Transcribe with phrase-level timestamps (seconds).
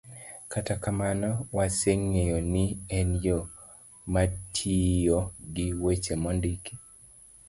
[0.51, 2.65] Kata kamano, waseng'eyo ni
[2.99, 3.37] en yo
[4.13, 5.19] matiyo
[5.53, 6.73] gi weche mondiki.